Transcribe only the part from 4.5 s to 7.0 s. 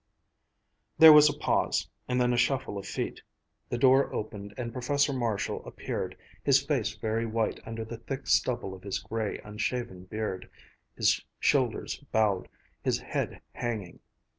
and Professor Marshall appeared, his face